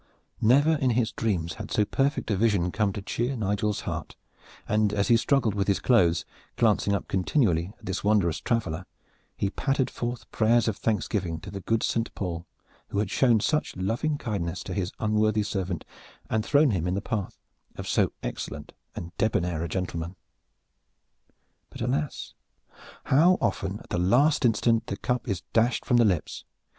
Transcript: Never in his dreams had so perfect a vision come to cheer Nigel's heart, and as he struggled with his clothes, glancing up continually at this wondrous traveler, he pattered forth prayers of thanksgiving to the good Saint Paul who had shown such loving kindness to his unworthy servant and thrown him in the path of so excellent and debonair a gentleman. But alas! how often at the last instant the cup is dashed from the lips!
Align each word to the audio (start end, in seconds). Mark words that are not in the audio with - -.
Never 0.41 0.77
in 0.77 0.89
his 0.97 1.11
dreams 1.11 1.53
had 1.61 1.69
so 1.69 1.85
perfect 1.85 2.31
a 2.31 2.35
vision 2.35 2.71
come 2.71 2.91
to 2.93 3.03
cheer 3.03 3.35
Nigel's 3.35 3.81
heart, 3.81 4.15
and 4.67 4.91
as 4.93 5.09
he 5.09 5.15
struggled 5.15 5.53
with 5.53 5.67
his 5.67 5.79
clothes, 5.79 6.25
glancing 6.57 6.95
up 6.95 7.07
continually 7.07 7.71
at 7.77 7.85
this 7.85 8.03
wondrous 8.03 8.39
traveler, 8.39 8.87
he 9.37 9.51
pattered 9.51 9.91
forth 9.91 10.31
prayers 10.31 10.67
of 10.67 10.75
thanksgiving 10.77 11.39
to 11.41 11.51
the 11.51 11.59
good 11.61 11.83
Saint 11.83 12.11
Paul 12.15 12.47
who 12.87 12.97
had 12.97 13.11
shown 13.11 13.41
such 13.41 13.75
loving 13.77 14.17
kindness 14.17 14.63
to 14.63 14.73
his 14.73 14.91
unworthy 14.99 15.43
servant 15.43 15.85
and 16.31 16.43
thrown 16.43 16.71
him 16.71 16.87
in 16.87 16.95
the 16.95 17.01
path 17.01 17.37
of 17.75 17.87
so 17.87 18.11
excellent 18.23 18.73
and 18.95 19.15
debonair 19.19 19.63
a 19.63 19.69
gentleman. 19.69 20.15
But 21.69 21.79
alas! 21.81 22.33
how 23.03 23.37
often 23.39 23.77
at 23.81 23.89
the 23.91 23.99
last 23.99 24.45
instant 24.45 24.87
the 24.87 24.97
cup 24.97 25.27
is 25.27 25.41
dashed 25.53 25.85
from 25.85 25.97
the 25.97 26.05
lips! 26.05 26.43